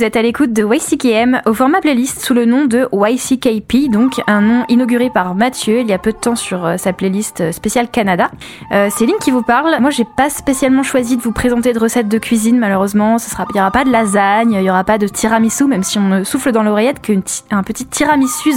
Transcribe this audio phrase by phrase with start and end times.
[0.00, 4.22] vous êtes à l'écoute de YCKM au format playlist sous le nom de YCKP, donc
[4.26, 7.42] un nom inauguré par Mathieu il y a peu de temps sur euh, sa playlist
[7.42, 8.30] euh, spéciale Canada.
[8.72, 9.76] Euh, c'est Lynn qui vous parle.
[9.78, 13.18] Moi, j'ai pas spécialement choisi de vous présenter de recettes de cuisine, malheureusement.
[13.18, 15.82] Ce sera, il y aura pas de lasagne, il y aura pas de tiramisu, même
[15.82, 18.54] si on souffle dans l'oreillette qu'un petit tiramisu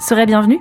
[0.00, 0.60] serait bienvenu.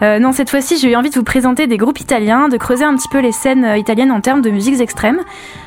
[0.00, 2.96] non, cette fois-ci, j'ai eu envie de vous présenter des groupes italiens, de creuser un
[2.96, 5.20] petit peu les scènes italiennes en termes de musiques extrêmes.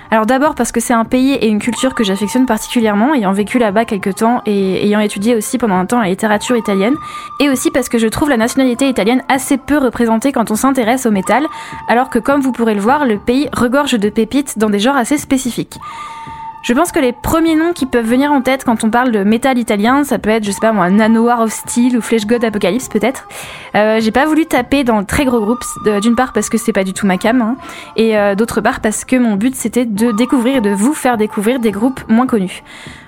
[0.10, 3.60] Alors d'abord parce que c'est un pays et une culture que j'affectionne particulièrement, ayant vécu
[3.60, 6.96] là-bas quelques temps et ayant étudié aussi pendant un temps la littérature italienne,
[7.40, 11.06] et aussi parce que je trouve la nationalité italienne assez peu représentée quand on s'intéresse
[11.06, 11.46] au métal,
[11.90, 14.96] alors que comme vous pourrez le voir, le pays regorge de pépites dans des genres
[14.96, 15.78] assez spécifiques.
[16.68, 19.24] Je pense que les premiers noms qui peuvent venir en tête quand on parle de
[19.24, 22.44] métal italien, ça peut être, je sais pas moi, War of Steel ou Flesh God
[22.44, 23.30] Apocalypse peut-être.
[23.74, 25.64] Euh, j'ai pas voulu taper dans le très gros groupe,
[26.02, 27.56] d'une part parce que c'est pas du tout ma cam, hein,
[27.96, 31.16] et euh, d'autre part parce que mon but c'était de découvrir et de vous faire
[31.16, 32.64] découvrir des groupes moins connus.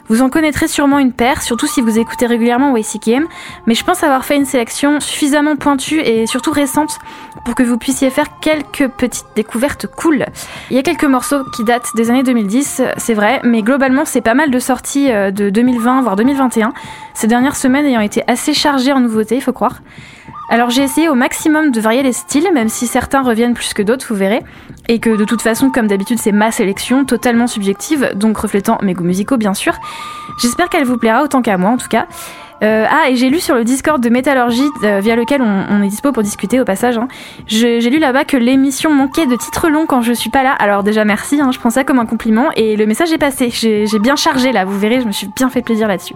[0.09, 3.27] Vous en connaîtrez sûrement une paire, surtout si vous écoutez régulièrement YCKM,
[3.67, 6.97] mais je pense avoir fait une sélection suffisamment pointue et surtout récente
[7.45, 10.25] pour que vous puissiez faire quelques petites découvertes cool.
[10.71, 14.21] Il y a quelques morceaux qui datent des années 2010, c'est vrai, mais globalement c'est
[14.21, 16.73] pas mal de sorties euh, de 2020 voire 2021,
[17.13, 19.79] ces dernières semaines ayant été assez chargées en nouveautés, il faut croire.
[20.49, 23.83] Alors j'ai essayé au maximum de varier les styles, même si certains reviennent plus que
[23.83, 24.41] d'autres, vous verrez,
[24.87, 28.93] et que de toute façon, comme d'habitude, c'est ma sélection, totalement subjective, donc reflétant mes
[28.93, 29.73] goûts musicaux bien sûr.
[30.41, 32.07] J'espère qu'elle vous plaira autant qu'à moi en tout cas.
[32.61, 35.87] Euh, ah, et j'ai lu sur le Discord de Métallurgie, euh, via lequel on, est
[35.87, 36.97] dispo pour discuter au passage.
[36.97, 37.07] Hein.
[37.47, 40.53] J'ai lu là-bas que l'émission manquait de titres longs quand je suis pas là.
[40.53, 43.49] Alors déjà merci, hein, je prends ça comme un compliment et le message est passé.
[43.51, 46.15] J'ai bien chargé là, vous verrez, je me suis bien fait plaisir là-dessus.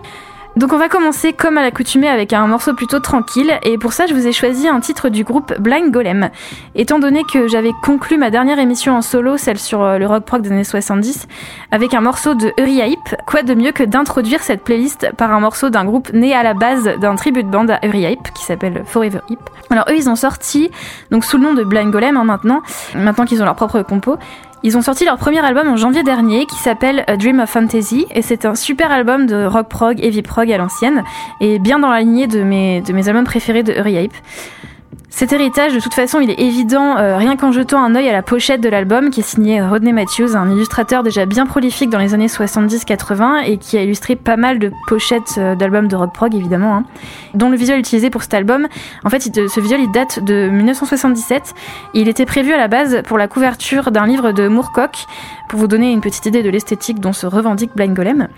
[0.56, 4.06] Donc on va commencer comme à l'accoutumée avec un morceau plutôt tranquille et pour ça
[4.06, 6.30] je vous ai choisi un titre du groupe Blind Golem.
[6.76, 10.26] Étant donné que j'avais conclu ma dernière émission en solo, celle sur euh, le rock
[10.26, 11.28] prog des années 70,
[11.72, 15.72] avec un morceau de Uri quoi de mieux que d'introduire cette playlist par un morceau
[15.72, 19.40] d'un groupe né à la base d'un tribute band à Uri qui s'appelle Forever Hip.
[19.72, 20.70] Alors eux ils ont sorti,
[21.10, 22.62] donc sous le nom de Blind Golem hein, maintenant,
[22.94, 24.18] maintenant qu'ils ont leur propre compo,
[24.64, 28.06] ils ont sorti leur premier album en janvier dernier qui s'appelle A Dream of Fantasy
[28.12, 31.04] et c'est un super album de rock prog, heavy prog à l'ancienne
[31.42, 34.10] et bien dans la lignée de mes, albums préférés de Uri
[35.16, 38.14] cet héritage, de toute façon, il est évident euh, rien qu'en jetant un œil à
[38.14, 42.00] la pochette de l'album qui est signé Rodney Matthews, un illustrateur déjà bien prolifique dans
[42.00, 46.16] les années 70-80 et qui a illustré pas mal de pochettes euh, d'albums de rock
[46.16, 46.86] prog évidemment, hein,
[47.36, 48.68] dont le visuel utilisé pour cet album,
[49.04, 51.54] en fait, ce visuel date de 1977
[51.94, 55.06] et il était prévu à la base pour la couverture d'un livre de Moorcock
[55.48, 58.30] pour vous donner une petite idée de l'esthétique dont se revendique Blind Golem.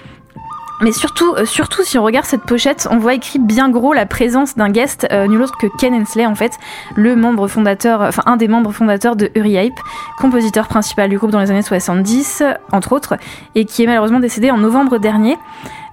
[0.81, 4.05] Mais surtout, euh, surtout si on regarde cette pochette, on voit écrit bien gros la
[4.05, 6.51] présence d'un guest, euh, nul autre que Ken Hensley en fait,
[6.95, 9.79] le membre fondateur, enfin un des membres fondateurs de Uri Hype,
[10.17, 12.43] compositeur principal du groupe dans les années 70,
[12.73, 13.15] entre autres,
[13.55, 15.37] et qui est malheureusement décédé en novembre dernier.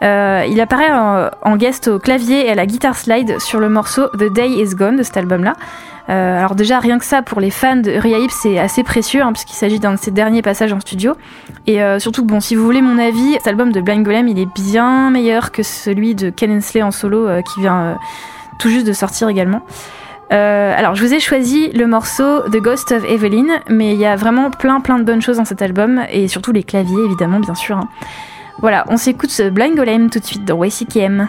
[0.02, 4.08] Euh, il apparaît en, guest au clavier et à la guitare slide sur le morceau
[4.08, 5.54] The Day Is Gone de cet album-là.
[6.08, 9.32] Euh, alors déjà, rien que ça, pour les fans de Ria c'est assez précieux, hein,
[9.32, 11.14] puisqu'il s'agit d'un de ses derniers passages en studio.
[11.66, 14.38] Et euh, surtout, bon, si vous voulez mon avis, cet album de Blind Golem, il
[14.38, 17.96] est bien meilleur que celui de Ken Hensley en solo, euh, qui vient
[18.58, 19.62] tout juste de sortir également.
[20.30, 24.16] alors, je vous ai choisi le morceau The Ghost of Evelyn, mais il y a
[24.16, 27.54] vraiment plein plein de bonnes choses dans cet album, et surtout les claviers, évidemment, bien
[27.54, 27.76] sûr.
[27.76, 27.88] Hein.
[28.60, 31.28] Voilà, on s'écoute ce Blind Golem tout de suite dans YCKM.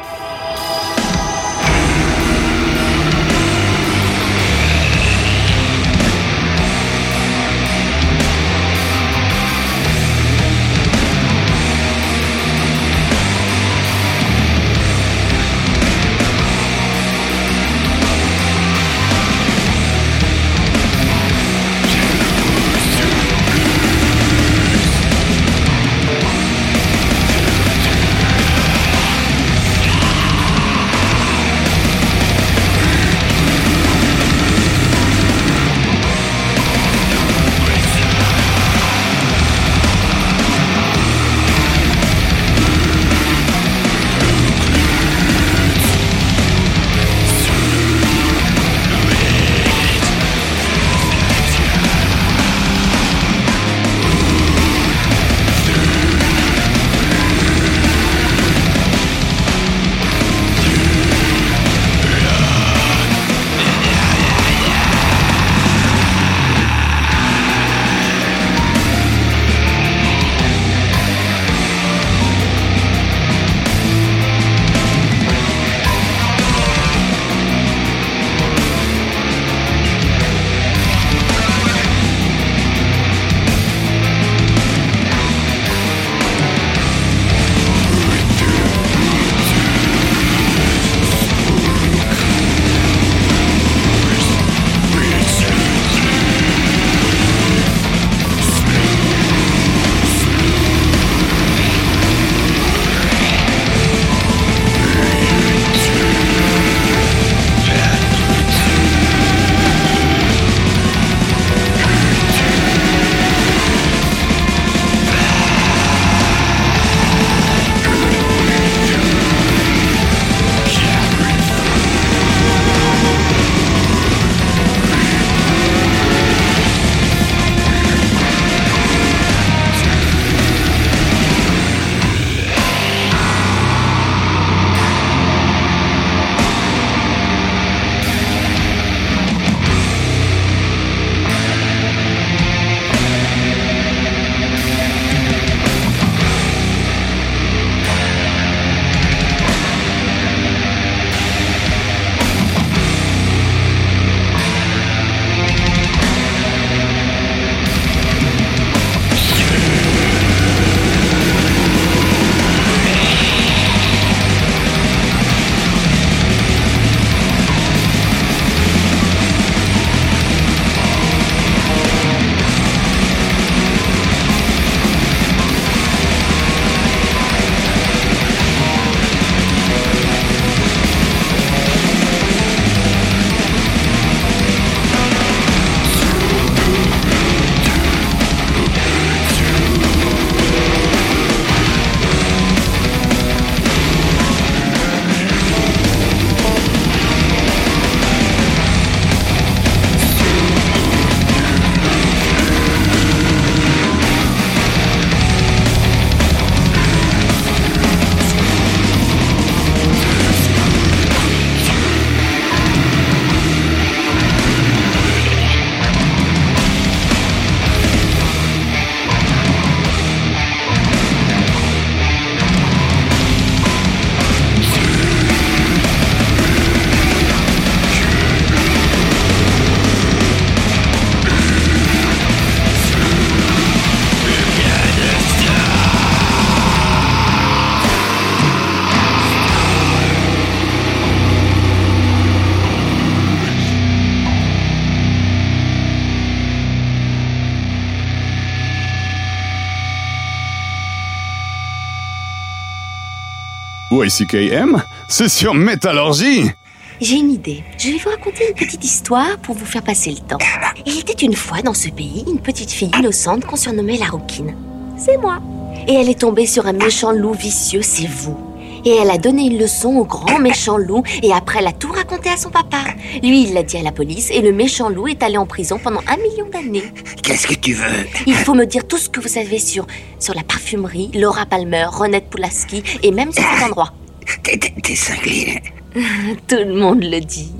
[254.03, 256.51] YCKM, c'est sur Métallurgie.
[256.99, 257.63] J'ai une idée.
[257.77, 260.37] Je vais vous raconter une petite histoire pour vous faire passer le temps.
[260.85, 264.55] Il était une fois dans ce pays une petite fille innocente qu'on surnommait la rouquine.
[264.97, 265.39] C'est moi.
[265.87, 268.37] Et elle est tombée sur un méchant loup vicieux, c'est vous.
[268.85, 271.91] Et elle a donné une leçon au grand méchant loup et après elle a tout
[271.91, 272.77] raconté à son papa.
[273.21, 275.79] Lui, il l'a dit à la police et le méchant loup est allé en prison
[275.83, 276.91] pendant un million d'années.
[277.23, 278.05] Qu'est-ce que tu veux?
[278.25, 279.85] Il faut me dire tout ce que vous savez sur,
[280.19, 283.93] sur la parfumerie, Laura Palmer, Ronette Pulaski et même sur cet endroit.
[284.43, 285.61] T'es- T'es t'es cinglé.
[286.47, 287.51] Tout le monde le dit.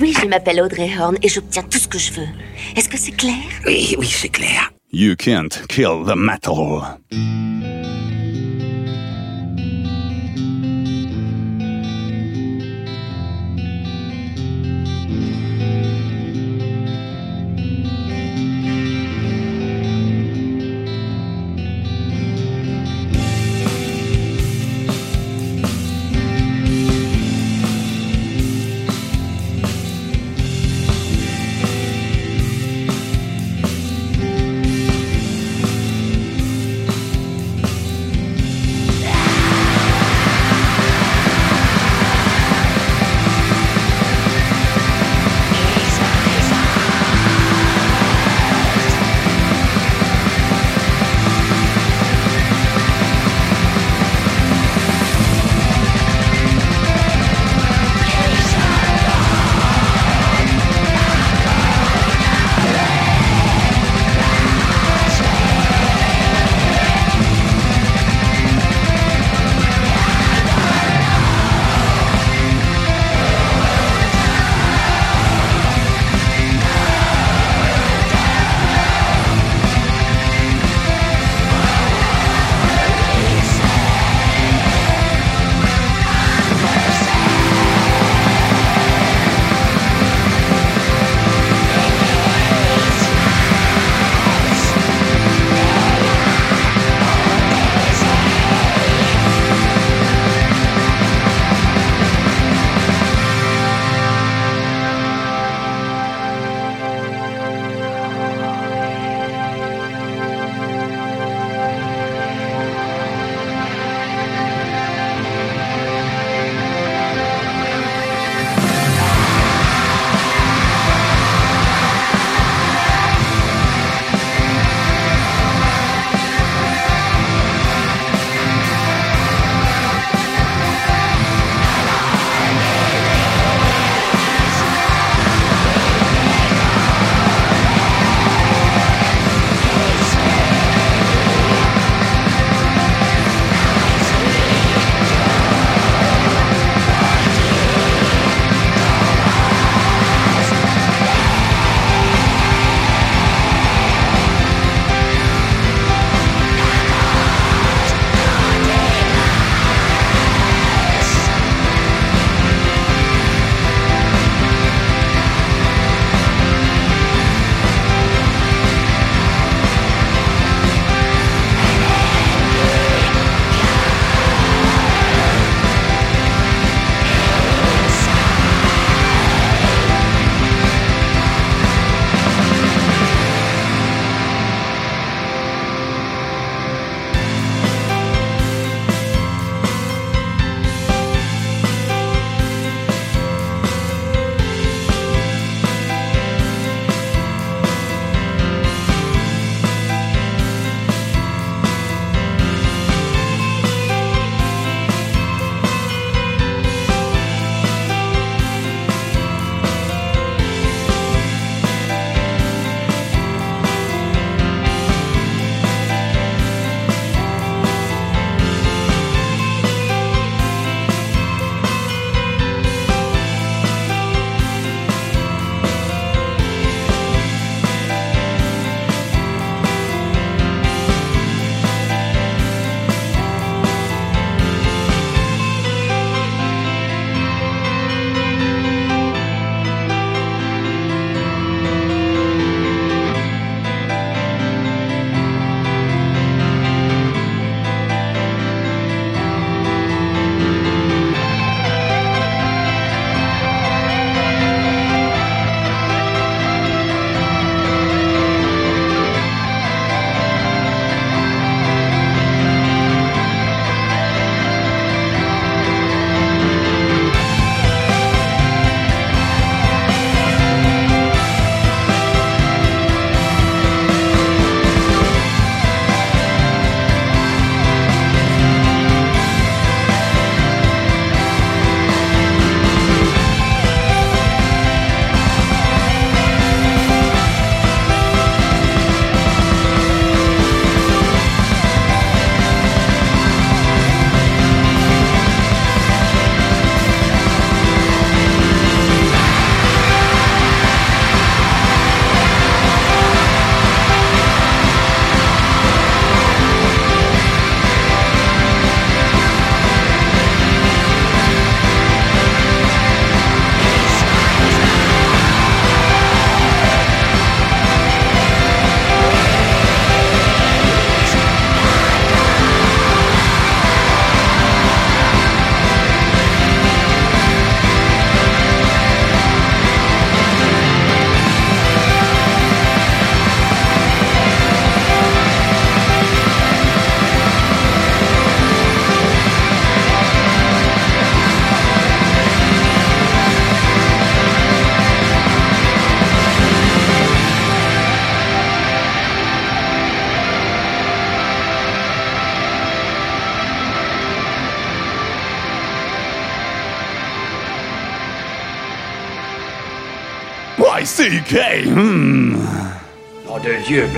[0.00, 2.28] Oui, je m'appelle Audrey Horn et j'obtiens tout ce que je veux.
[2.76, 3.34] Est-ce que c'est clair?
[3.66, 4.72] Oui, oui, c'est clair.
[4.92, 6.98] You can't kill the metal.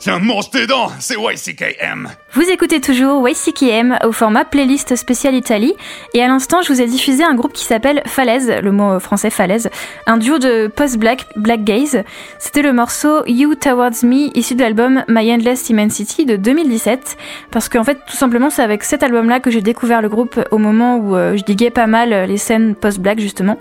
[0.00, 2.08] Tiens, mange tes dents, c'est YCKM.
[2.32, 5.74] Vous écoutez toujours YCKM au format playlist spécial Italie
[6.14, 9.28] et à l'instant je vous ai diffusé un groupe qui s'appelle Falaise, le mot français
[9.28, 9.68] Falaise,
[10.06, 12.02] un duo de post-black black gaze.
[12.38, 17.18] C'était le morceau You Towards Me issu de l'album My Endless Immensity de 2017
[17.50, 20.40] parce qu'en fait tout simplement c'est avec cet album là que j'ai découvert le groupe
[20.50, 23.58] au moment où euh, je diguais pas mal les scènes post-black justement.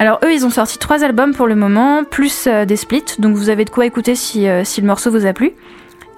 [0.00, 3.36] Alors eux, ils ont sorti trois albums pour le moment, plus euh, des splits, donc
[3.36, 5.52] vous avez de quoi écouter si, euh, si le morceau vous a plu.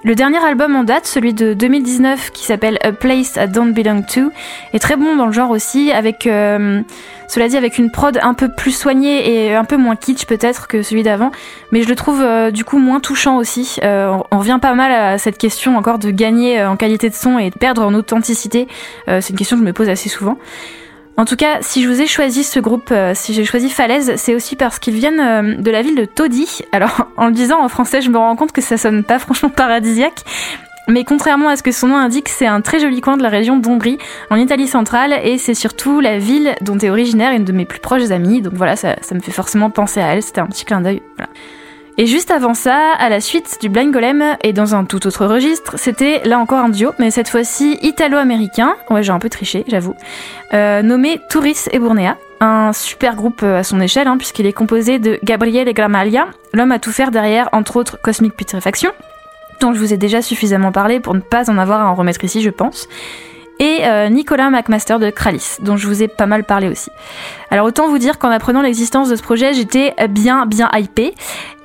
[0.05, 4.03] Le dernier album en date, celui de 2019 qui s'appelle A Place I Don't Belong
[4.13, 4.31] To,
[4.73, 6.81] est très bon dans le genre aussi, avec, euh,
[7.27, 10.67] cela dit, avec une prod un peu plus soignée et un peu moins kitsch peut-être
[10.69, 11.31] que celui d'avant,
[11.73, 13.79] mais je le trouve euh, du coup moins touchant aussi.
[13.83, 17.37] On- on revient pas mal à cette question encore de gagner en qualité de son
[17.37, 18.67] et de perdre en authenticité.
[19.07, 20.37] C'est une question que je me pose assez souvent.
[21.15, 24.13] En tout cas, si je vous ai choisi ce groupe, euh, si j'ai choisi Falaise,
[24.15, 26.61] c'est aussi parce qu'ils viennent euh, de la ville de Todi.
[26.71, 29.49] Alors, en le disant en français, je me rends compte que ça sonne pas franchement
[29.55, 30.23] paradisiaque.
[30.89, 33.29] Mais contrairement à ce que son nom indique, c'est un très joli coin de la
[33.29, 33.99] région d'Ombrie,
[34.29, 37.79] en Italie centrale, et c'est surtout la ville dont est originaire une de mes plus
[37.79, 38.41] proches amies.
[38.41, 41.01] Donc voilà, ça, ça me fait forcément penser à elle, c'était un petit clin d'œil.
[41.15, 41.31] Voilà.
[41.97, 45.27] Et juste avant ça, à la suite du Blind Golem, et dans un tout autre
[45.27, 49.63] registre, c'était là encore un duo, mais cette fois-ci italo-américain, ouais j'ai un peu triché,
[49.67, 49.93] j'avoue,
[50.55, 52.17] euh, nommé Touris et Bournea.
[52.39, 56.71] Un super groupe euh, à son échelle, hein, puisqu'il est composé de Gabriele Gramaglia, l'homme
[56.71, 58.91] à tout faire derrière, entre autres, Cosmic Putrefaction,
[59.61, 62.23] dont je vous ai déjà suffisamment parlé pour ne pas en avoir à en remettre
[62.23, 62.87] ici, je pense.
[63.59, 66.89] Et euh, Nicolas McMaster de Kralis, dont je vous ai pas mal parlé aussi.
[67.51, 71.13] Alors autant vous dire qu'en apprenant l'existence de ce projet, j'étais bien bien hypée.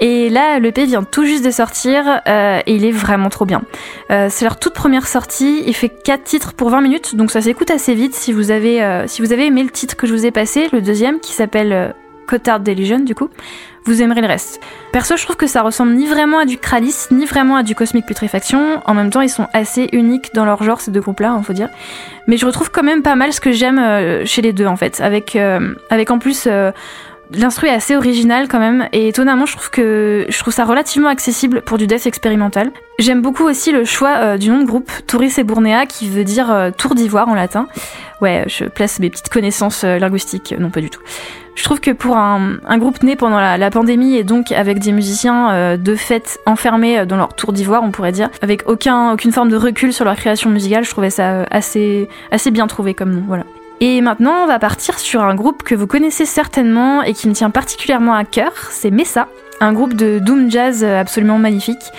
[0.00, 3.62] Et là, l'EP vient tout juste de sortir euh, et il est vraiment trop bien.
[4.10, 7.40] Euh, c'est leur toute première sortie, il fait 4 titres pour 20 minutes, donc ça
[7.40, 10.26] s'écoute assez vite si vous avez si vous avez aimé le titre que je vous
[10.26, 11.94] ai passé, le deuxième qui s'appelle
[12.28, 13.28] Cotard Delusion du coup,
[13.84, 14.60] vous aimerez le reste.
[14.92, 17.74] Perso, je trouve que ça ressemble ni vraiment à du Kralis, ni vraiment à du
[17.74, 18.82] Cosmic Putrefaction.
[18.84, 21.54] En même temps, ils sont assez uniques dans leur genre, ces deux groupes-là, hein, faut
[21.54, 21.70] dire.
[22.26, 24.76] Mais je retrouve quand même pas mal ce que j'aime euh, chez les deux, en
[24.76, 25.00] fait.
[25.00, 26.44] Avec, euh, avec en plus...
[26.46, 26.70] euh,
[27.34, 31.08] L'instru est assez original quand même et étonnamment je trouve que je trouve ça relativement
[31.08, 32.70] accessible pour du death expérimental.
[32.98, 36.24] J'aime beaucoup aussi le choix euh, du nom de groupe Touris et Bournea qui veut
[36.24, 37.68] dire euh, tour d'ivoire en latin.
[38.22, 41.02] Ouais, je place mes petites connaissances euh, linguistiques, non pas du tout.
[41.54, 45.76] Je trouve que pour un, groupe né pendant la, pandémie et donc avec des musiciens
[45.76, 49.56] de fait enfermés dans leur tour d'ivoire, on pourrait dire, avec aucun, aucune forme de
[49.56, 53.24] recul sur leur création musicale, je trouvais ça assez, assez bien trouvé comme nom.
[53.26, 53.42] Voilà.
[53.80, 57.32] Et maintenant, on va partir sur un groupe que vous connaissez certainement et qui me
[57.32, 59.28] tient particulièrement à cœur, c'est Mesa,
[59.60, 61.92] un groupe de doom jazz absolument magnifique.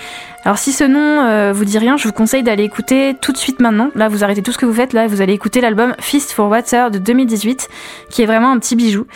[0.44, 3.36] Alors si ce nom euh, vous dit rien, je vous conseille d'aller écouter tout de
[3.36, 3.90] suite maintenant.
[3.94, 6.48] Là, vous arrêtez tout ce que vous faites, là, vous allez écouter l'album Fist for
[6.48, 7.68] Water de 2018,
[8.08, 9.06] qui est vraiment un petit bijou.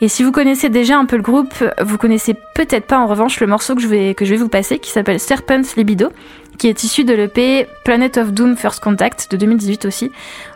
[0.00, 1.52] Et si vous connaissez déjà un peu le groupe,
[1.82, 4.48] vous connaissez peut-être pas en revanche le morceau que je vais, que je vais vous
[4.48, 6.08] passer, qui s'appelle Serpent's Libido,
[6.56, 10.10] qui est issu de l'EP Planet of Doom First Contact de 2018 aussi,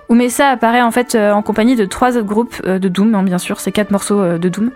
[0.09, 3.15] où Mesa apparaît en fait euh, en compagnie de trois autres groupes euh, de Doom,
[3.15, 4.71] hein, bien sûr, c'est quatre morceaux euh, de Doom.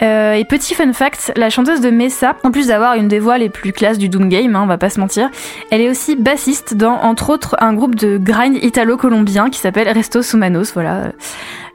[0.00, 3.36] Euh, et petit fun fact, la chanteuse de Mesa, en plus d'avoir une des voix
[3.36, 5.28] les plus classes du Doom Game, hein, on va pas se mentir,
[5.72, 10.22] elle est aussi bassiste dans, entre autres, un groupe de grind italo-colombien qui s'appelle Restos
[10.34, 11.12] Humanos, voilà.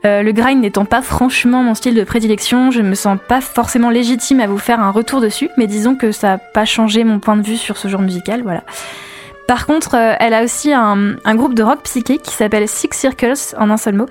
[0.05, 4.41] Le grind n'étant pas franchement mon style de prédilection, je me sens pas forcément légitime
[4.41, 7.37] à vous faire un retour dessus, mais disons que ça a pas changé mon point
[7.37, 8.63] de vue sur ce genre musical, voilà.
[9.47, 13.55] Par contre, euh, elle a aussi un, groupe de rock psyché qui s'appelle Six Circles
[13.57, 14.05] en un seul mot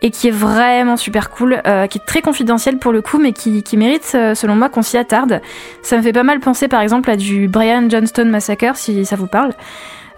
[0.00, 3.32] et qui est vraiment super cool, euh, qui est très confidentiel pour le coup, mais
[3.32, 5.40] qui, mérite, euh, selon moi, qu'on s'y attarde.
[5.82, 9.16] Ça me fait pas mal penser, par exemple, à du Brian Johnston Massacre, si ça
[9.16, 9.52] vous parle.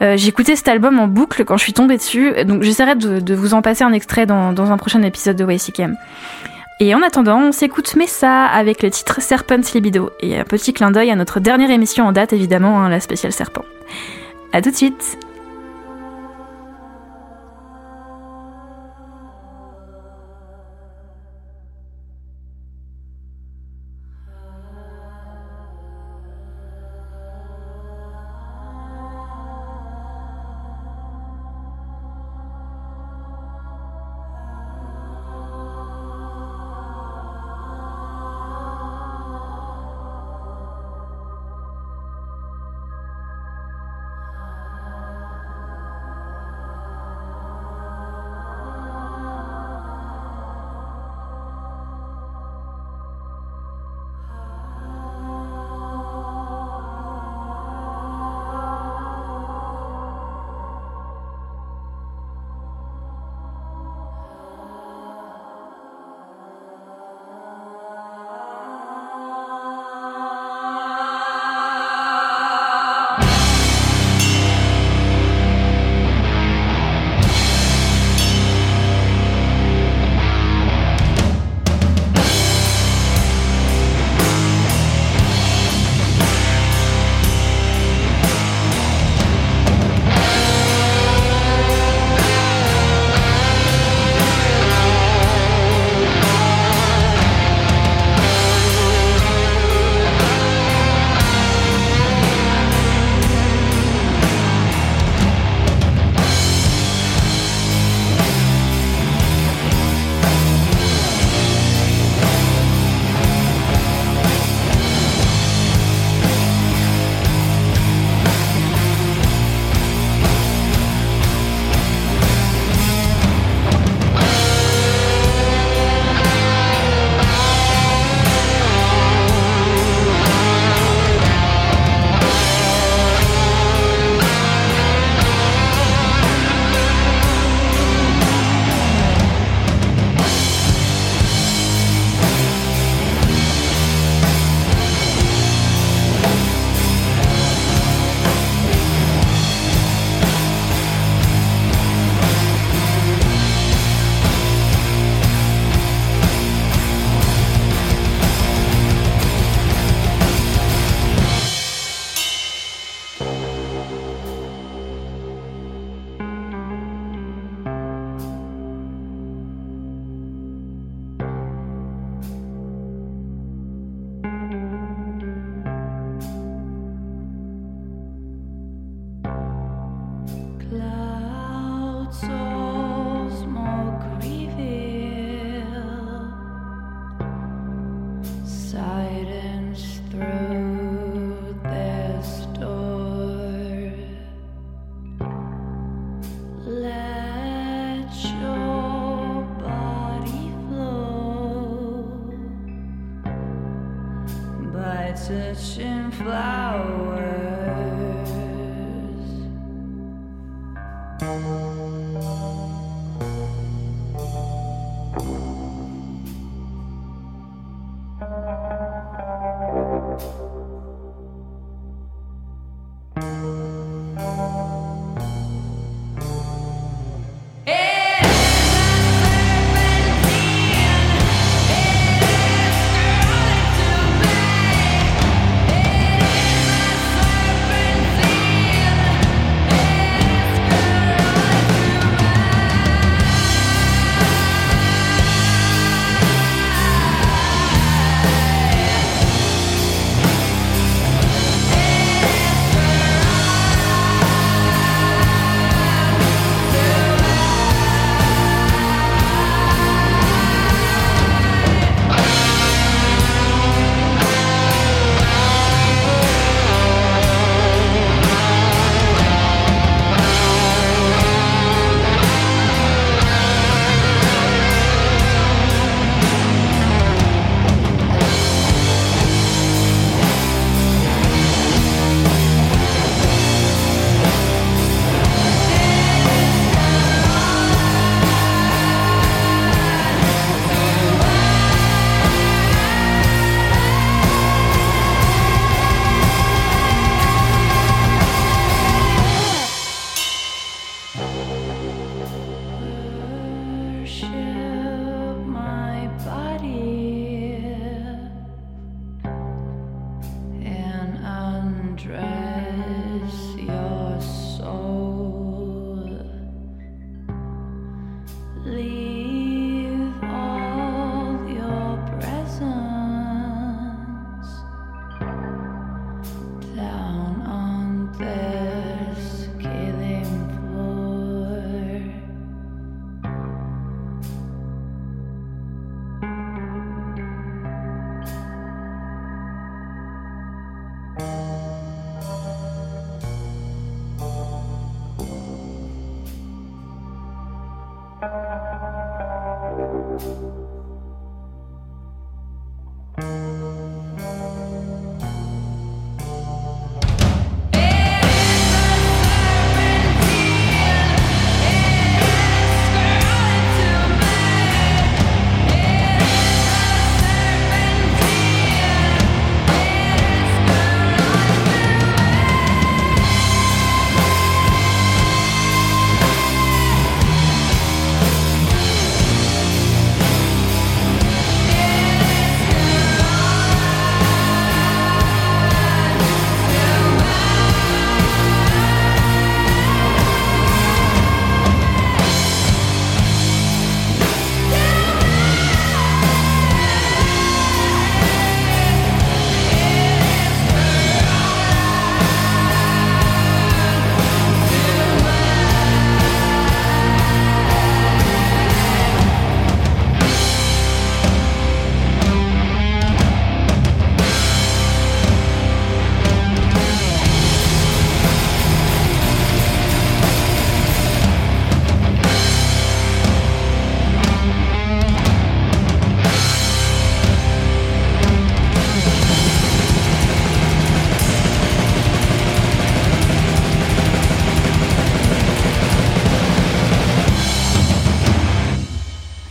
[0.01, 3.55] J'ai écouté cet album en boucle quand je suis tombée dessus, donc j'essaierai de, vous
[3.55, 5.97] en passer un extrait dans, un prochain épisode de YCKM.
[6.79, 10.91] Et en attendant, on s'écoute Messa avec le titre Serpent's Libido, et un petit clin
[10.91, 13.65] d'œil à notre dernière émission en date, évidemment, hein, la spéciale Serpent.
[14.55, 15.19] À tout de suite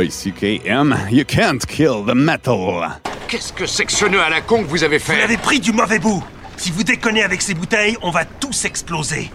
[0.00, 2.88] YCKM, you can't kill the metal.
[3.28, 5.36] Qu'est-ce que c'est que ce nœud à la con que vous avez Vous fait avez
[5.36, 6.24] pris du mauvais bout.
[6.56, 9.30] Si vous déconnez avec ces bouteilles, on va tous exploser.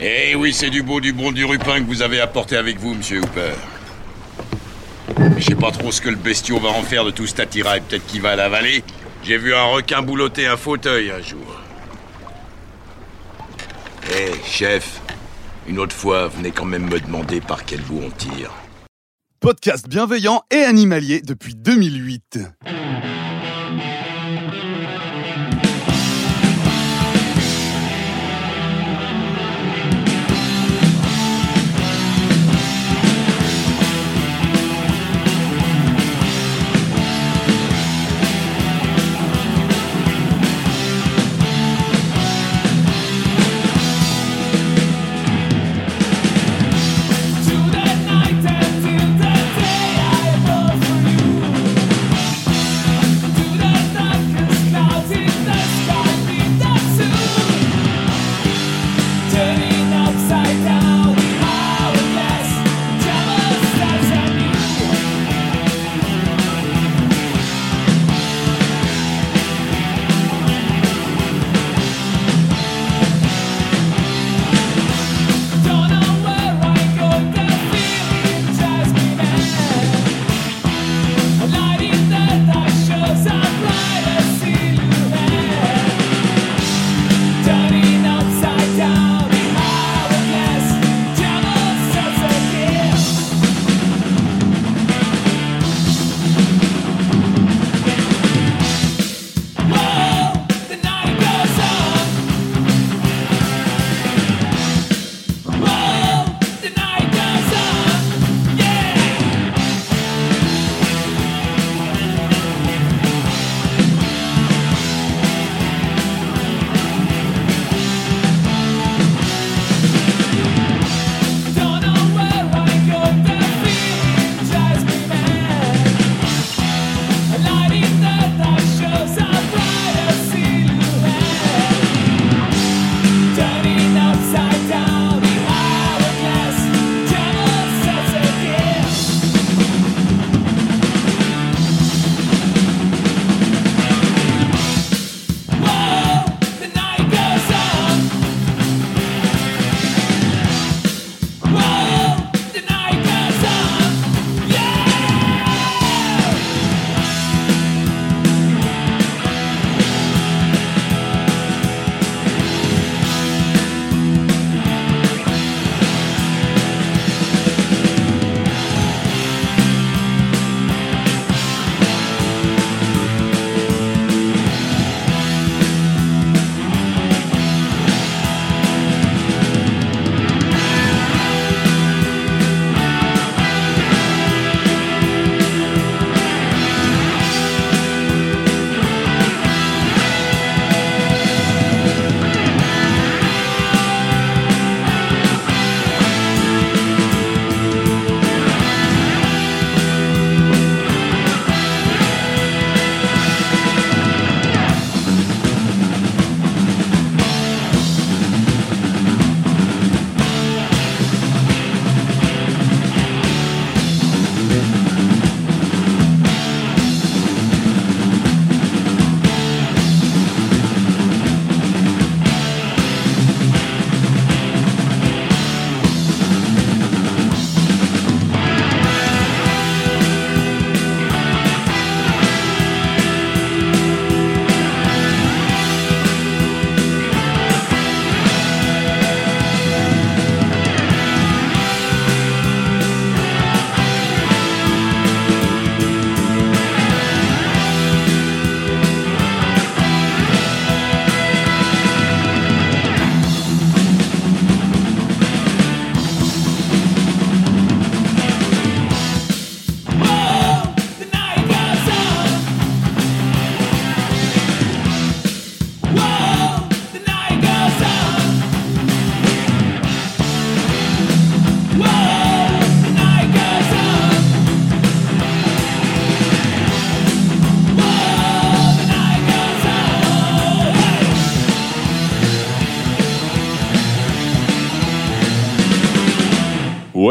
[0.00, 2.94] Eh oui, c'est du beau, du bon, du rupin que vous avez apporté avec vous,
[2.94, 3.52] monsieur Hooper.
[5.36, 7.82] Je sais pas trop ce que le bestiau va en faire de tout cet attirail.
[7.82, 8.82] Peut-être qu'il va l'avaler.
[9.22, 11.60] J'ai vu un requin boulotter un fauteuil un jour.
[14.12, 15.00] Eh, chef,
[15.68, 18.50] une autre fois, venez quand même me demander par quel bout on tire.
[19.50, 22.38] Podcast bienveillant et animalier depuis 2008.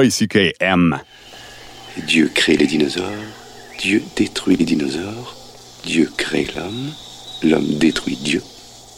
[0.03, 0.99] YCKM.
[2.07, 3.05] Dieu crée les dinosaures,
[3.79, 5.35] Dieu détruit les dinosaures,
[5.85, 6.93] Dieu crée l'homme,
[7.43, 8.41] l'homme détruit Dieu,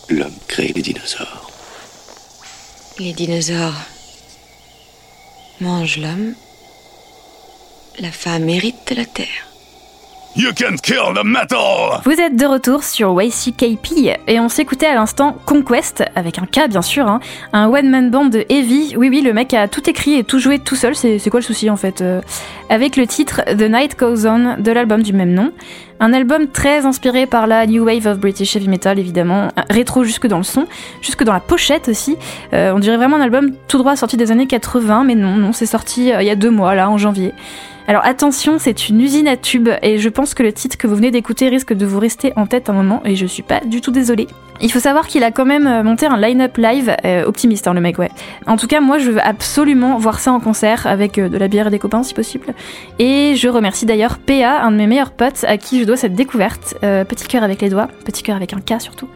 [0.09, 1.51] l'homme crée les dinosaures.
[2.99, 3.81] Les dinosaures
[5.59, 6.35] mangent l'homme.
[7.99, 9.50] La femme hérite de la terre.
[10.33, 11.99] You can't kill the metal!
[12.05, 16.69] Vous êtes de retour sur YCKP et on s'écoutait à l'instant Conquest, avec un K
[16.69, 17.19] bien sûr, hein,
[17.51, 18.95] un one-man band de Heavy.
[18.95, 21.45] Oui, oui, le mec a tout écrit et tout joué tout seul, c'est quoi le
[21.45, 22.21] souci en fait euh,
[22.69, 25.51] Avec le titre The Night Goes On de l'album du même nom.
[25.99, 30.27] Un album très inspiré par la New Wave of British Heavy Metal évidemment, rétro jusque
[30.27, 30.65] dans le son,
[31.01, 32.15] jusque dans la pochette aussi.
[32.53, 35.51] Euh, on dirait vraiment un album tout droit sorti des années 80, mais non, non,
[35.51, 37.33] c'est sorti euh, il y a deux mois là, en janvier.
[37.87, 40.95] Alors attention, c'est une usine à tubes et je pense que le titre que vous
[40.95, 43.81] venez d'écouter risque de vous rester en tête un moment et je suis pas du
[43.81, 44.27] tout désolée.
[44.63, 47.73] Il faut savoir qu'il a quand même euh, monté un line-up live, euh, optimiste hein,
[47.73, 48.11] le mec, ouais.
[48.45, 51.47] En tout cas, moi je veux absolument voir ça en concert avec euh, de la
[51.47, 52.53] bière et des copains si possible.
[52.99, 56.13] Et je remercie d'ailleurs PA, un de mes meilleurs potes à qui je dois cette
[56.13, 56.75] découverte.
[56.81, 59.07] Petit cœur avec les doigts, petit cœur avec un K surtout.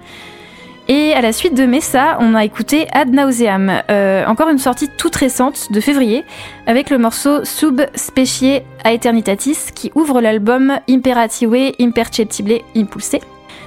[0.88, 4.88] Et à la suite de Messa, on a écouté Ad Nauseam, euh, encore une sortie
[4.88, 6.24] toute récente de février,
[6.68, 13.16] avec le morceau Sub Specie Aeternitatis qui ouvre l'album Imperative Imperceptible Impulse.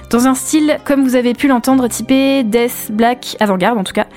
[0.09, 4.07] Dans un style, comme vous avez pu l'entendre, typé Death, Black, Avant-Garde en tout cas.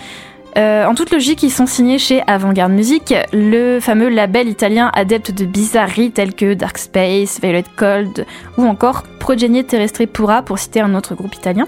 [0.57, 5.33] Euh, en toute logique, ils sont signés chez Avant-Garde Music, le fameux label italien adepte
[5.33, 8.27] de bizarreries telles que Dark Space, Violet Cold
[8.59, 11.67] ou encore Progenie Terrestre Pura pour citer un autre groupe italien.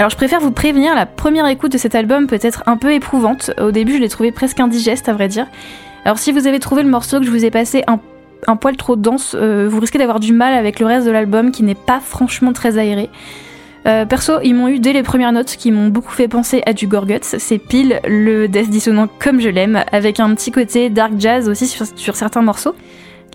[0.00, 2.94] Alors je préfère vous prévenir, la première écoute de cet album peut être un peu
[2.94, 3.50] éprouvante.
[3.60, 5.46] Au début, je l'ai trouvé presque indigeste à vrai dire.
[6.06, 8.96] Alors si vous avez trouvé le morceau que je vous ai passé un, poil trop
[8.96, 12.00] dense, euh, vous risquez d'avoir du mal avec le reste de l'album qui n'est pas
[12.00, 13.10] franchement très aéré.
[13.86, 16.72] Euh, perso, ils m'ont eu dès les premières notes qui m'ont beaucoup fait penser à
[16.72, 17.36] du Gorguts.
[17.36, 21.68] C'est pile le death dissonant comme je l'aime, avec un petit côté dark jazz aussi
[21.68, 22.74] sur certains morceaux.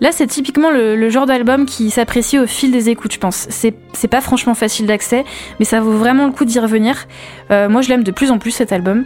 [0.00, 3.46] Là, c'est typiquement le, genre d'album qui s'apprécie au fil des écoutes, je pense.
[3.50, 5.24] C'est pas franchement facile d'accès,
[5.58, 7.06] mais ça vaut vraiment le coup d'y revenir.
[7.50, 9.04] Euh, moi, je l'aime de plus en plus cet album.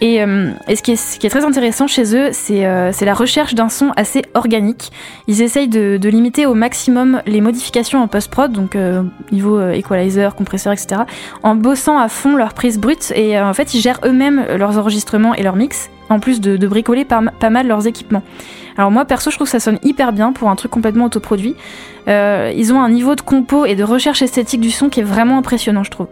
[0.00, 3.68] Et, euh, ce, qui est, très intéressant chez eux, c'est euh, c'est la recherche d'un
[3.68, 4.90] son assez organique.
[5.28, 8.76] Ils essayent de, limiter au maximum les modifications en post-prod, donc
[9.30, 11.02] niveau equalizer, compresseur, etc.,
[11.44, 13.12] en bossant à fond leurs prises brutes.
[13.14, 17.04] Et en fait, ils gèrent eux-mêmes leurs enregistrements et leurs mix, en plus de, bricoler
[17.04, 18.24] pas mal leurs équipements.
[18.76, 21.54] Alors moi, perso, je trouve que ça sonne hyper bien pour un truc complètement autoproduit.
[22.08, 25.04] Euh, ils ont un niveau de compo et de recherche esthétique du son qui est
[25.04, 26.08] vraiment impressionnant, je trouve.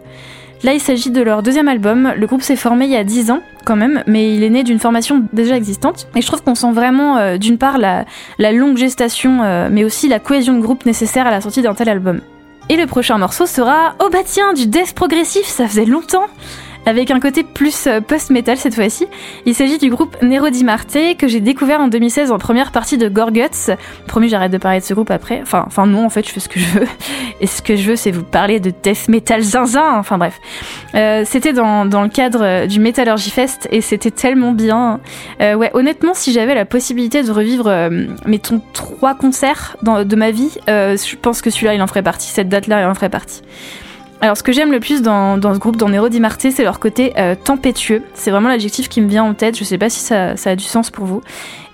[0.63, 2.13] Là, il s'agit de leur deuxième album.
[2.15, 4.63] Le groupe s'est formé il y a 10 ans, quand même, mais il est né
[4.63, 6.07] d'une formation déjà existante.
[6.15, 8.05] Et je trouve qu'on sent vraiment, euh, d'une part, la,
[8.53, 11.89] longue gestation, euh, mais aussi la cohésion de groupe nécessaire à la sortie d'un tel
[11.89, 12.21] album.
[12.69, 16.27] Et le prochain morceau sera Oh bah tiens, du death progressif, ça faisait longtemps
[16.85, 19.07] avec un côté plus euh, post-metal cette fois-ci.
[19.45, 22.97] Il s'agit du groupe Nero di Marte que j'ai découvert en 2016 en première partie
[22.97, 23.75] de Gorguts.
[24.07, 25.39] Promis, j'arrête de parler de ce groupe après.
[25.41, 26.87] Enfin, enfin non, en fait, je fais ce que je veux.
[27.41, 29.97] Et ce que je veux, c'est vous parler de death metal zinzin.
[29.97, 30.39] Enfin bref.
[30.95, 34.99] Euh, c'était dans, dans le cadre du Metallurgy Fest et c'était tellement bien.
[35.41, 40.31] Euh, ouais, honnêtement, si j'avais la possibilité de revivre, euh, mettons, trois concerts de ma
[40.31, 42.29] vie, euh, je pense que celui-là, il en ferait partie.
[42.29, 43.41] Cette date-là, il en ferait partie.
[44.23, 46.79] Alors, ce que j'aime le plus dans, ce groupe, dans Nero di Marte, c'est leur
[46.79, 48.03] côté euh, tempétueux.
[48.13, 49.57] C'est vraiment l'adjectif qui me vient en tête.
[49.57, 51.21] Je sais pas si ça, a du sens pour vous.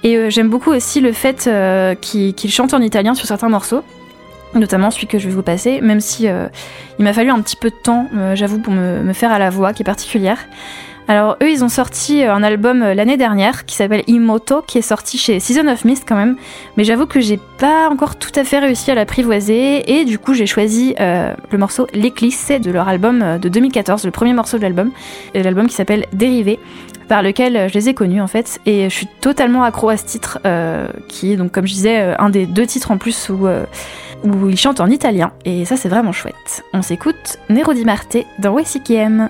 [0.01, 3.83] Et euh, j'aime beaucoup aussi le fait euh, qu'ils chantent en italien sur certains morceaux.
[4.55, 7.69] Notamment celui que je vais vous passer, même si il m'a fallu un petit peu
[7.69, 10.39] de temps, j'avoue, pour me faire à la voix, qui est particulière.
[11.09, 14.77] Alors eux, ils ont sorti euh, un album euh, l'année dernière qui s'appelle Imoto, qui
[14.77, 16.37] est sorti chez Season of Mist quand même.
[16.77, 20.35] Mais j'avoue que j'ai pas encore tout à fait réussi à l'apprivoiser et du coup
[20.35, 24.61] j'ai choisi euh, le morceau L'éclisse de leur album de 2014, le premier morceau de
[24.61, 24.91] l'album,
[25.33, 26.59] l'album qui s'appelle Dérivé
[27.07, 30.05] par lequel je les ai connus en fait et je suis totalement accro à ce
[30.05, 30.39] titre
[31.07, 33.47] qui est donc comme je disais un des deux titres en plus où,
[34.47, 36.63] ils chantent en italien et ça c'est vraiment chouette.
[36.73, 39.29] On s'écoute Nero di Marte dans WCKM.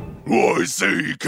[0.27, 1.27] Y-C-K!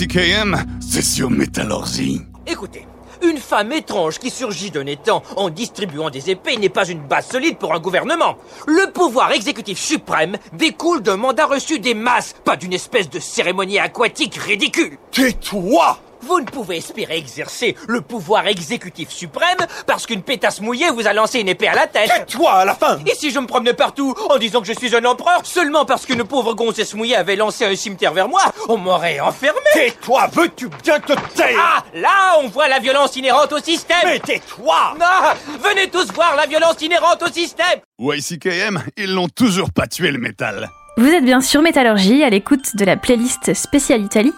[0.00, 2.22] CKM, c'est sur Métallurgie.
[2.46, 2.86] Écoutez,
[3.22, 7.26] une femme étrange qui surgit d'un étang en distribuant des épées n'est pas une base
[7.26, 8.38] solide pour un gouvernement.
[8.66, 13.78] Le pouvoir exécutif suprême découle d'un mandat reçu des masses, pas d'une espèce de cérémonie
[13.78, 14.96] aquatique ridicule.
[15.10, 21.06] Tais-toi Vous ne pouvez espérer exercer le pouvoir exécutif suprême parce qu'une pétasse mouillée vous
[21.06, 22.10] a lancé une épée à la tête.
[22.26, 24.94] Tais-toi à la fin Et si je me promenais partout en disant que je suis
[24.94, 28.76] un empereur seulement parce qu'une pauvre gonzesse mouillée avait lancé un cimetière vers moi, on
[28.76, 29.58] m'aurait enfermé.
[29.74, 31.56] Tais-toi, veux-tu bien te taire?
[31.58, 33.96] Ah, là, on voit la violence inhérente au système.
[34.04, 37.80] Mais tais-toi Non, venez tous voir la violence inhérente au système.
[37.98, 40.70] YCKM, ils l'ont toujours pas tué le métal.
[41.00, 44.34] Vous êtes bien sur Métallurgie, à l'écoute de la playlist spéciale Italie,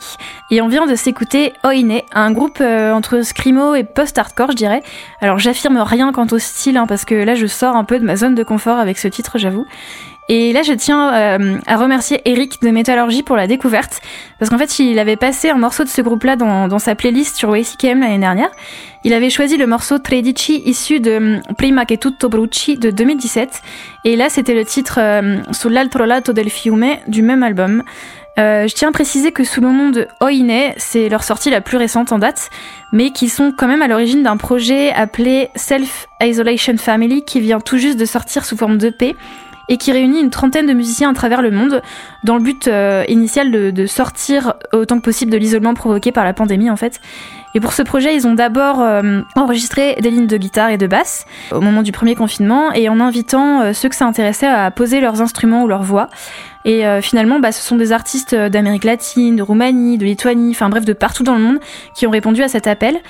[0.52, 4.84] et on vient de s'écouter Oine, un groupe euh, entre scrimo et post-hardcore, je dirais.
[5.20, 8.04] Alors j'affirme rien quant au style, hein, parce que là je sors un peu de
[8.04, 9.66] ma zone de confort avec ce titre, j'avoue.
[10.28, 14.00] Et là, je tiens euh, à remercier Eric de Métallurgie pour la découverte,
[14.38, 17.36] parce qu'en fait, il avait passé un morceau de ce groupe-là dans, dans sa playlist
[17.36, 18.50] sur WCKM l'année dernière.
[19.04, 23.62] Il avait choisi le morceau Tredici issu de hum, Prima che tutto bruci de 2017,
[24.04, 27.82] et là, c'était le titre euh, Sull'altro lato del fiume du même album.
[28.38, 31.60] Euh, je tiens à préciser que sous le nom de Oine, c'est leur sortie la
[31.60, 32.48] plus récente en date,
[32.92, 37.60] mais qui sont quand même à l'origine d'un projet appelé Self Isolation Family qui vient
[37.60, 39.14] tout juste de sortir sous forme d'EP
[39.72, 41.80] et qui réunit une trentaine de musiciens à travers le monde
[42.24, 46.34] dans le but euh, initial de, sortir autant que possible de l'isolement provoqué par la
[46.34, 47.00] pandémie en fait.
[47.54, 50.86] Et pour ce projet, ils ont d'abord euh, enregistré des lignes de guitare et de
[50.86, 54.70] basse au moment du premier confinement et en invitant euh, ceux que ça intéressait à
[54.70, 56.08] poser leurs instruments ou leurs voix.
[56.64, 60.84] Et finalement, bah, ce sont des artistes d'Amérique latine, de Roumanie, de Lituanie, enfin bref,
[60.84, 61.58] de partout dans le monde
[61.92, 63.00] qui ont répondu à cet appel.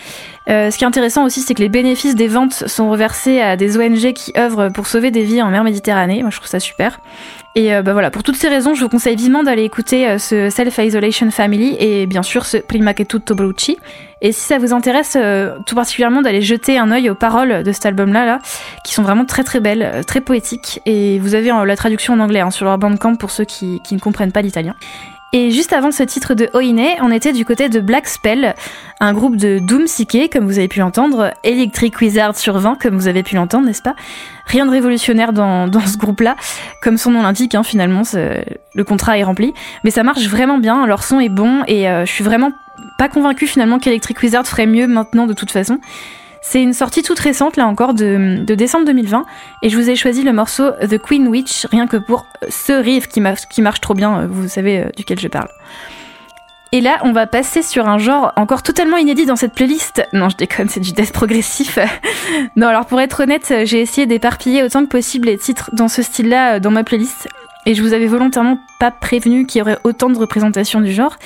[0.48, 3.56] Euh, ce qui est intéressant aussi, c'est que les bénéfices des ventes sont reversés à
[3.56, 6.22] des ONG qui œuvrent pour sauver des vies en mer Méditerranée.
[6.22, 6.98] Moi, je trouve ça super.
[7.54, 10.18] Et euh, bah voilà, pour toutes ces raisons, je vous conseille vivement d'aller écouter euh,
[10.18, 13.76] ce Self Isolation Family et bien sûr ce Prima che tutto bruci.
[14.22, 17.72] Et si ça vous intéresse euh, tout particulièrement d'aller jeter un œil aux paroles de
[17.72, 18.38] cet album-là, là,
[18.84, 20.80] qui sont vraiment très très belles, très poétiques.
[20.86, 23.98] Et vous avez la traduction en anglais hein, sur leur bandcamp pour ceux qui ne
[23.98, 24.74] comprennent pas l'italien.
[25.34, 28.54] Et juste avant ce titre de Oine, on était du côté de Black Spell,
[29.00, 32.96] un groupe de Doom Psyché, comme vous avez pu l'entendre, Electric Wizard sur 20, comme
[32.96, 33.94] vous avez pu l'entendre, n'est-ce pas?
[34.44, 36.36] Rien de révolutionnaire dans, dans ce groupe-là,
[36.82, 39.54] comme son nom l'indique, hein, finalement, le contrat est rempli.
[39.84, 42.52] Mais ça marche vraiment bien, leur son est bon, et euh, je suis vraiment
[42.98, 45.78] pas convaincue finalement qu'Electric Wizard ferait mieux maintenant de toute façon.
[46.44, 49.24] C'est une sortie toute récente, là encore, de, décembre 2020,
[49.62, 53.06] et je vous ai choisi le morceau The Queen Witch, rien que pour ce riff
[53.06, 55.48] qui, ma- qui marche trop bien, vous savez euh, duquel je parle.
[56.72, 60.06] Et là, on va passer sur un genre encore totalement inédit dans cette playlist.
[60.14, 61.78] Non, je déconne, c'est du death progressif.
[62.56, 66.02] non, alors pour être honnête, j'ai essayé d'éparpiller autant que possible les titres dans ce
[66.02, 67.28] style-là euh, dans ma playlist.
[67.66, 71.16] Et je vous avais volontairement pas prévenu qu'il y aurait autant de représentations du genre.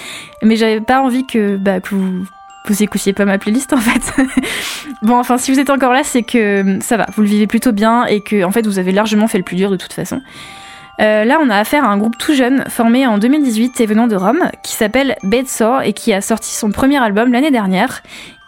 [0.43, 2.26] Mais j'avais pas envie que, bah, que vous,
[2.72, 4.12] vous écoutiez pas ma playlist en fait.
[5.02, 7.47] bon, enfin, si vous êtes encore là, c'est que euh, ça va, vous le vivez
[7.47, 9.93] plutôt bien et que, en fait, vous avez largement fait le plus dur de toute
[9.93, 10.20] façon.
[11.01, 14.06] Euh, là, on a affaire à un groupe tout jeune, formé en 2018 et venant
[14.06, 18.02] de Rome, qui s'appelle Bedsore et qui a sorti son premier album l'année dernière,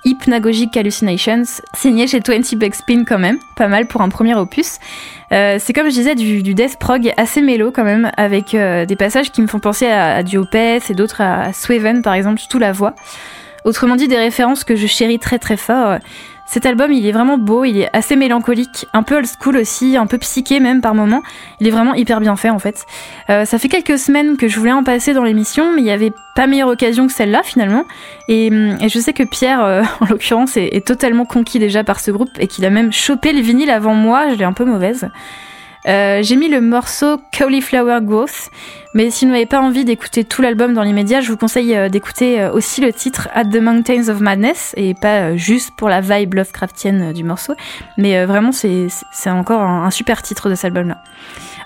[0.04, 1.42] Hypnagogic Hallucinations,
[1.74, 4.78] signé chez 20 Backspin quand même, pas mal pour un premier opus.
[5.30, 9.30] Euh, c'est comme je disais du, death prog assez mélo quand même, avec des passages
[9.30, 12.58] qui me font penser à, à Opeth et d'autres à, à Swaven par exemple, surtout
[12.58, 12.94] la voix.
[13.64, 15.98] Autrement dit, des références que je chéris très très fort.
[16.48, 19.98] Cet album, il est vraiment beau, il est assez mélancolique, un peu old school aussi,
[19.98, 21.22] un peu psyché même par moments.
[21.60, 22.86] Il est vraiment hyper bien fait en fait.
[23.28, 25.90] Euh, ça fait quelques semaines que je voulais en passer dans l'émission, mais il n'y
[25.90, 27.84] avait pas meilleure occasion que celle-là finalement.
[28.28, 32.10] Et, et je sais que Pierre, euh, en l'occurrence, est totalement conquis déjà par ce
[32.10, 35.10] groupe et qu'il a même chopé le vinyle avant moi, je l'ai un peu mauvaise.
[35.86, 38.50] Euh, j'ai mis le morceau Cauliflower Growth,
[38.94, 41.88] mais si vous n'avez pas envie d'écouter tout l'album dans l'immédiat, je vous conseille euh,
[41.88, 46.00] d'écouter euh, aussi le titre At the Mountains of Madness, et pas juste pour la
[46.00, 47.54] vibe Lovecraftienne du morceau,
[47.96, 48.90] mais vraiment c'est
[49.26, 50.98] encore un, super titre de cet album-là.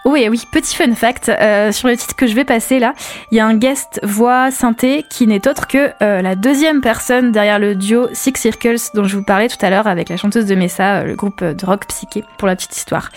[0.05, 1.31] Oh et oui, petit fun fact,
[1.71, 2.93] sur le titre que je vais passer là,
[3.31, 7.61] il y a un guest voix synthé qui n'est autre que la deuxième personne derrière
[7.61, 10.57] le duo Six Circles dont je vous parlais tout à l'heure avec la chanteuse de
[10.57, 13.11] Messa, le groupe de rock psyché, pour la petite histoire.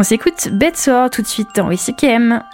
[0.00, 2.44] On s'écoute Bedsore tout de suite dans WCKM.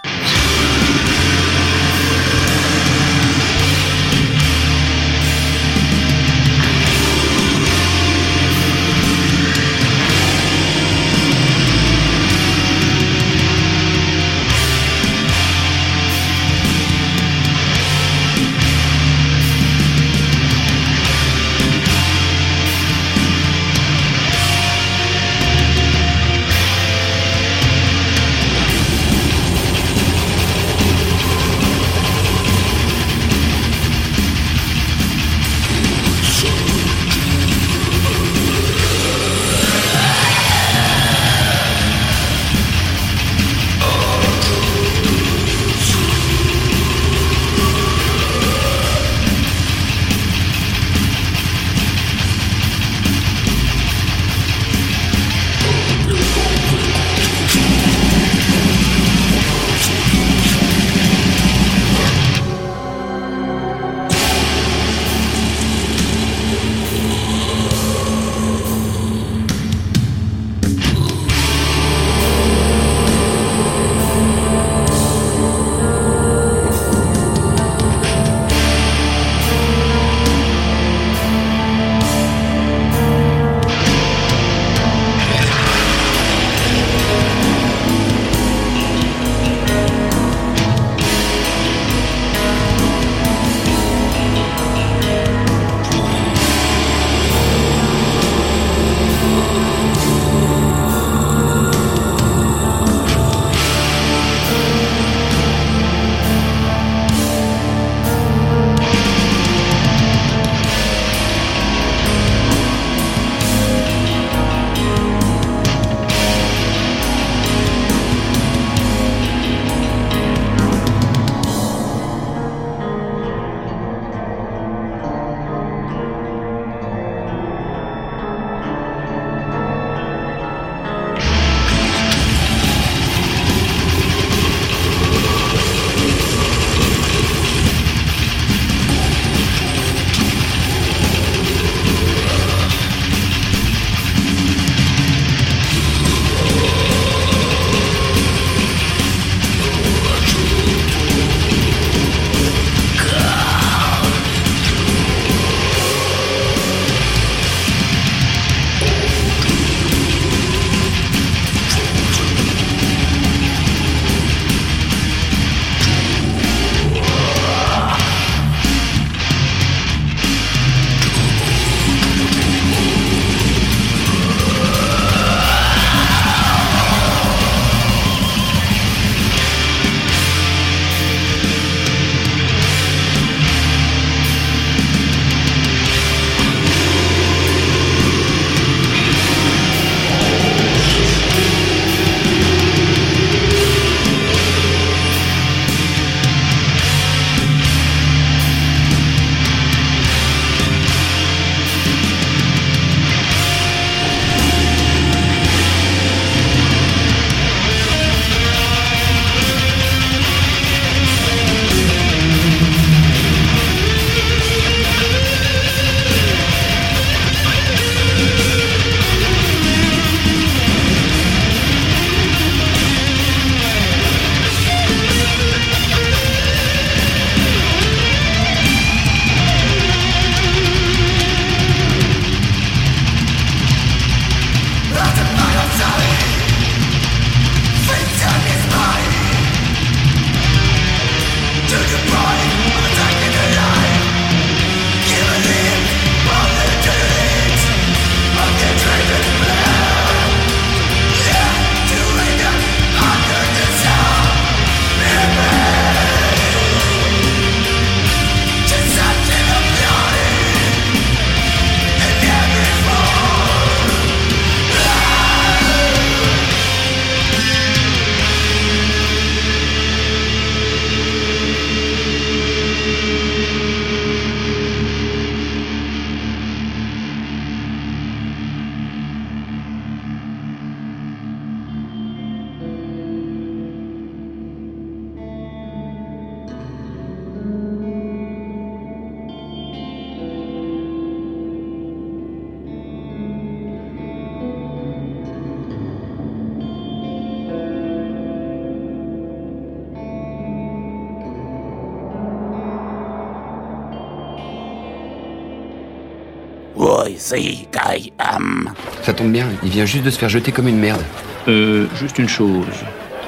[309.65, 311.01] Il vient juste de se faire jeter comme une merde.
[311.47, 312.67] Euh, juste une chose.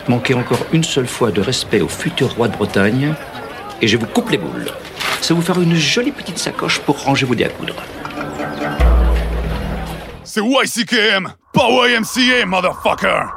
[0.07, 3.15] Manquez encore une seule fois de respect au futur roi de Bretagne,
[3.81, 4.68] et je vous coupe les boules.
[5.19, 7.76] Ça vous fera une jolie petite sacoche pour ranger vos dés à coudre.
[10.23, 13.36] C'est YCKM, pas YMCA, motherfucker!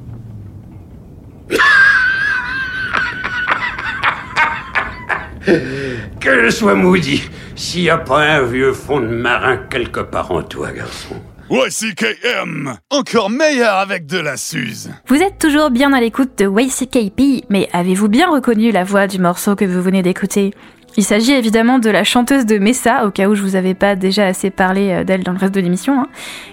[6.19, 7.23] Que je sois maudit,
[7.55, 11.15] s'il n'y a pas un vieux fond de marin quelque part en toi, garçon.
[11.49, 17.45] YCKM Encore meilleur avec de la Suze Vous êtes toujours bien à l'écoute de YCKP,
[17.49, 20.53] mais avez-vous bien reconnu la voix du morceau que vous venez d'écouter?
[20.97, 23.95] Il s'agit évidemment de la chanteuse de Messa, au cas où je vous avais pas
[23.95, 26.07] déjà assez parlé euh, d'elle dans le reste de l'émission, hein,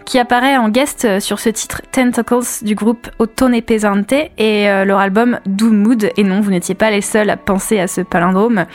[0.04, 4.84] qui apparaît en guest euh, sur ce titre Tentacles du groupe Ottone Pesante et euh,
[4.84, 6.10] leur album Doom Mood.
[6.16, 8.66] Et non, vous n'étiez pas les seuls à penser à ce palindrome.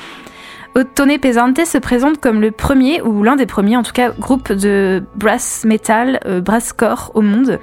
[0.76, 4.52] Ottone Pesante se présente comme le premier, ou l'un des premiers en tout cas, groupe
[4.52, 7.60] de brass metal, brasscore au monde.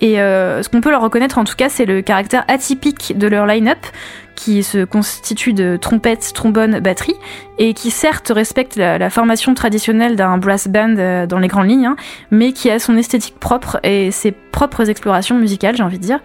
[0.00, 3.46] Et ce qu'on peut leur reconnaître en tout cas, c'est le caractère atypique de leur
[3.46, 3.78] line-up,
[4.40, 7.16] qui se constitue de trompettes, trombones, batterie,
[7.58, 11.84] et qui certes respecte la, formation traditionnelle d'un brass band euh, dans les grandes lignes,
[11.84, 11.96] hein,
[12.30, 16.20] mais qui a son esthétique propre et ses propres explorations musicales, j'ai envie de dire.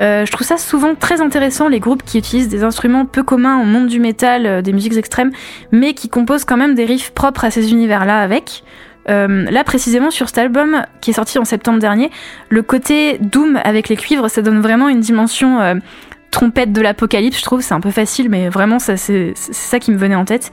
[0.00, 3.60] Euh, je trouve ça souvent très intéressant, les groupes qui utilisent des instruments peu communs
[3.62, 5.30] au monde du métal, euh, des musiques extrêmes,
[5.70, 8.64] mais qui composent quand même des riffs propres à ces univers-là avec.
[9.08, 12.10] Là, précisément sur cet album, qui est sorti en septembre dernier,
[12.48, 15.80] le côté doom avec les cuivres, ça donne vraiment une dimension
[16.36, 17.62] trompette de l'apocalypse, je trouve.
[17.62, 20.52] C'est un peu facile, mais vraiment, ça, c'est ça qui me venait en tête.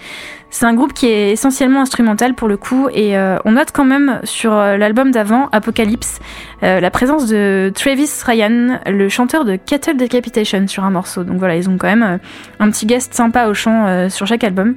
[0.49, 3.83] C'est un groupe qui est essentiellement instrumental pour le coup, et euh, on note quand
[3.83, 6.19] même sur euh, l'album d'avant, Apocalypse,
[6.61, 11.25] euh, la présence de Travis Ryan, le chanteur de Cattle Decapitation sur un morceau.
[11.25, 12.19] Donc voilà, ils ont quand même
[12.59, 14.75] un petit guest sympa au chant sur chaque album.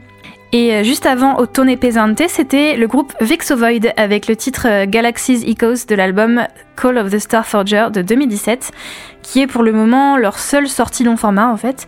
[0.59, 5.45] Et euh, juste avant Ottone Pesante, c'était le groupe Vexovoid avec le titre euh, Galaxies
[5.47, 6.47] Echoes de l'album
[6.81, 8.73] Call of the Starforger de 2017,
[9.21, 11.87] qui est pour le moment leur seule sortie long format en fait.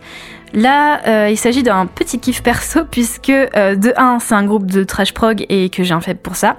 [0.53, 4.83] Là, euh, il s'agit d'un petit kiff perso puisque de 1, c'est un groupe de
[4.83, 6.55] trash prog et que j'ai un faible pour ça.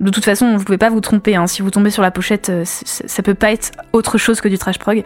[0.00, 1.36] De toute façon, vous pouvez pas vous tromper.
[1.36, 1.46] Hein.
[1.46, 4.56] Si vous tombez sur la pochette, euh, ça peut pas être autre chose que du
[4.56, 5.02] trash prog.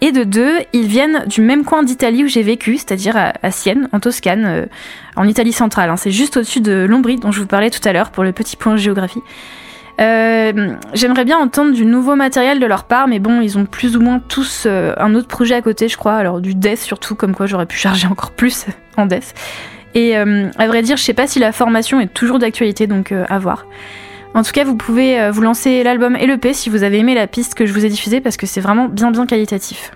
[0.00, 3.88] Et de deux, ils viennent du même coin d'Italie où j'ai vécu, c'est-à-dire à, Sienne,
[3.90, 4.66] en Toscane, euh,
[5.16, 5.90] en Italie centrale.
[5.90, 5.96] hein.
[5.96, 8.56] C'est juste au-dessus de Lombrie, dont je vous parlais tout à l'heure pour le petit
[8.56, 9.20] point géographie.
[10.00, 13.96] Euh, J'aimerais bien entendre du nouveau matériel de leur part, mais bon, ils ont plus
[13.96, 16.14] ou moins tous un autre projet à côté, je crois.
[16.14, 18.66] Alors du death surtout, comme quoi j'aurais pu charger encore plus
[18.96, 19.34] en death.
[19.94, 23.38] Et à vrai dire, je sais pas si la formation est toujours d'actualité, donc à
[23.38, 23.64] voir.
[24.36, 27.14] En tout cas, vous pouvez euh, vous lancer l'album et l'EP si vous avez aimé
[27.14, 29.92] la piste que je vous ai diffusée parce que c'est vraiment bien bien qualitatif.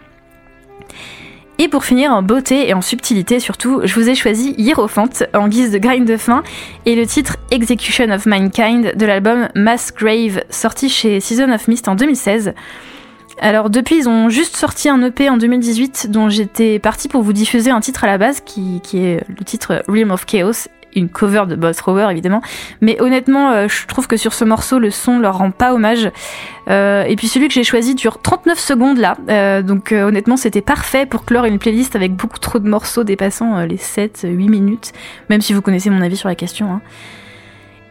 [1.58, 5.46] Et pour finir en beauté et en subtilité surtout, je vous ai choisi Hierophant en
[5.46, 6.42] guise de grind de fin
[6.86, 11.86] et le titre Execution of Mankind de l'album Mass Grave sorti chez Season of Mist
[11.88, 12.54] en 2016.
[13.42, 17.34] Alors depuis, ils ont juste sorti un EP en 2018 dont j'étais partie pour vous
[17.34, 21.44] diffuser un titre à la base qui est le titre Realm of Chaos, une cover
[21.48, 22.42] de Boss Rover évidemment.
[22.80, 26.10] Mais honnêtement, euh, je trouve que sur ce morceau, le son leur rend pas hommage.
[26.68, 30.60] Euh, et puis celui que j'ai choisi dure 39 secondes là, Euh, donc honnêtement c'était
[30.60, 34.92] parfait pour clore une playlist avec beaucoup trop de morceaux dépassant les 7-8 minutes,
[35.28, 36.70] même si vous connaissez mon avis sur la question.
[36.70, 36.80] hein.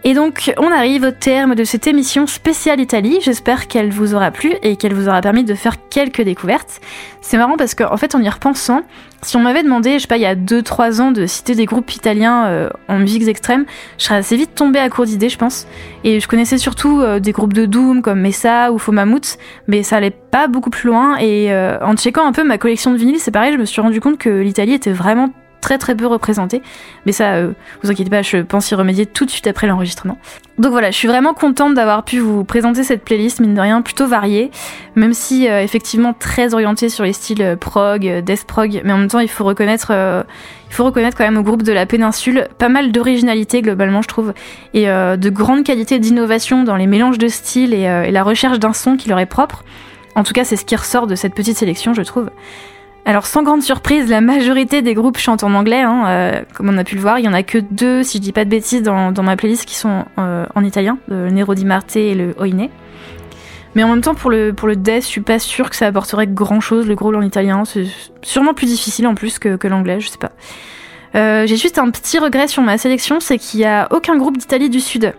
[0.05, 3.19] Et donc, on arrive au terme de cette émission spéciale Italie.
[3.21, 6.79] J'espère qu'elle vous aura plu et qu'elle vous aura permis de faire quelques découvertes.
[7.19, 8.83] C'est marrant parce qu'en en fait, en y repensant,
[9.23, 11.65] si on m'avait demandé, je sais pas, il y a 2-3 ans de citer des
[11.65, 13.65] groupes italiens euh, en musiques extrêmes,
[13.97, 15.67] je serais assez vite tombée à court d'idées, je pense.
[16.05, 19.97] Et je connaissais surtout euh, des groupes de Doom comme Messa ou Fomamout, mais ça
[19.97, 21.17] allait pas beaucoup plus loin.
[21.17, 23.81] Et euh, en checkant un peu ma collection de vinyles, c'est pareil, je me suis
[23.81, 25.29] rendu compte que l'Italie était vraiment
[25.61, 26.61] très très peu représentée.
[27.05, 27.51] Mais ça, euh,
[27.83, 30.17] vous inquiétez pas, je pense y remédier tout de suite après l'enregistrement.
[30.57, 33.81] Donc voilà, je suis vraiment contente d'avoir pu vous présenter cette playlist, mine de rien,
[33.81, 34.51] plutôt variée,
[34.95, 38.97] même si euh, effectivement très orientée sur les styles euh, prog, death prog, mais en
[38.97, 42.47] même temps il faut reconnaître, il faut reconnaître quand même au groupe de la péninsule
[42.57, 44.33] pas mal d'originalité globalement je trouve,
[44.73, 48.97] et de grande qualité d'innovation dans les mélanges de styles et la recherche d'un son
[48.97, 49.63] qui leur est propre.
[50.15, 52.29] En tout cas, c'est ce qui ressort de cette petite sélection, je trouve.
[53.05, 56.77] Alors sans grande surprise, la majorité des groupes chantent en anglais, hein, euh, comme on
[56.77, 57.17] a pu le voir.
[57.19, 59.65] Il y en a que deux, si je dis pas de bêtises, dans, ma playlist
[59.65, 62.69] qui sont euh, en italien, le Nero di Marte et le Oine.
[63.75, 65.87] Mais en même temps, pour le, pour le death, je suis pas sûre que ça
[65.87, 67.65] apporterait grand chose, le gros en italien.
[67.65, 67.85] C'est
[68.21, 70.31] sûrement plus difficile en plus que, que l'anglais, je sais pas.
[71.15, 74.37] Euh, J'ai juste un petit regret sur ma sélection, c'est qu'il y a aucun groupe
[74.37, 75.13] d'Italie du Sud.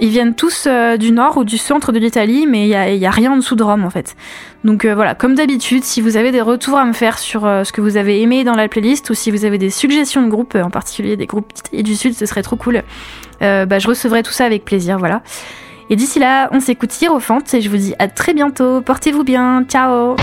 [0.00, 3.10] Ils viennent tous euh, du nord ou du centre de l'Italie, mais il y a,
[3.10, 4.16] rien en dessous de Rome en fait.
[4.64, 7.64] Donc euh, voilà, comme d'habitude, si vous avez des retours à me faire sur euh,
[7.64, 10.28] ce que vous avez aimé dans la playlist ou si vous avez des suggestions de
[10.28, 12.82] groupes, en particulier des groupes du Sud, ce serait trop cool.
[13.40, 15.22] Bah, je recevrai tout ça avec plaisir, voilà.
[15.90, 18.80] Et d'ici là, on s'écoute Hierophant et je vous dis à très bientôt.
[18.80, 20.16] Portez-vous bien, ciao